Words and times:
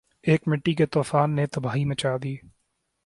ایک 0.23 0.41
مٹی 0.47 0.73
کے 0.75 0.85
طوفان 0.85 1.35
نے 1.35 1.45
تباہی 1.53 1.83
مچا 1.85 2.15
دی 2.23 2.35